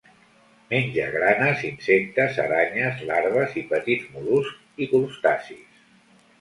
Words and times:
Menja 0.69 1.03
granes, 1.15 1.61
insectes, 1.67 2.41
aranyes, 2.45 3.05
larves 3.11 3.55
i 3.63 3.65
petits 3.77 4.11
mol·luscs 4.17 4.85
i 4.87 4.91
crustacis. 4.97 5.67